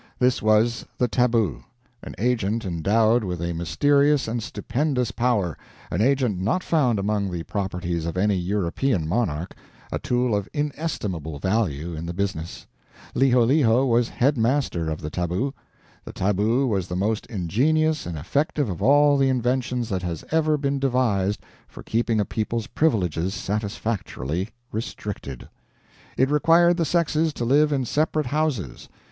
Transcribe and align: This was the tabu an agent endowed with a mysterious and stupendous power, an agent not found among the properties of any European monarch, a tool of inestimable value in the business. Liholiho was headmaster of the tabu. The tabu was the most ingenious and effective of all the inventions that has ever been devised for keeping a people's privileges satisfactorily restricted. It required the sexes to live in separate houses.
This 0.17 0.41
was 0.41 0.83
the 0.97 1.07
tabu 1.07 1.61
an 2.01 2.15
agent 2.17 2.65
endowed 2.65 3.23
with 3.23 3.39
a 3.39 3.53
mysterious 3.53 4.27
and 4.27 4.41
stupendous 4.41 5.11
power, 5.11 5.55
an 5.91 6.01
agent 6.01 6.39
not 6.41 6.63
found 6.63 6.97
among 6.97 7.29
the 7.29 7.43
properties 7.43 8.07
of 8.07 8.17
any 8.17 8.33
European 8.33 9.07
monarch, 9.07 9.53
a 9.91 9.99
tool 9.99 10.33
of 10.35 10.49
inestimable 10.53 11.37
value 11.37 11.93
in 11.93 12.07
the 12.07 12.15
business. 12.15 12.65
Liholiho 13.13 13.85
was 13.85 14.09
headmaster 14.09 14.89
of 14.89 15.01
the 15.01 15.11
tabu. 15.11 15.51
The 16.03 16.13
tabu 16.13 16.65
was 16.65 16.87
the 16.87 16.95
most 16.95 17.27
ingenious 17.27 18.07
and 18.07 18.17
effective 18.17 18.69
of 18.71 18.81
all 18.81 19.17
the 19.17 19.29
inventions 19.29 19.87
that 19.89 20.01
has 20.01 20.25
ever 20.31 20.57
been 20.57 20.79
devised 20.79 21.41
for 21.67 21.83
keeping 21.83 22.19
a 22.19 22.25
people's 22.25 22.65
privileges 22.65 23.35
satisfactorily 23.35 24.49
restricted. 24.71 25.47
It 26.17 26.31
required 26.31 26.77
the 26.77 26.85
sexes 26.85 27.33
to 27.33 27.45
live 27.45 27.71
in 27.71 27.85
separate 27.85 28.25
houses. 28.25 28.89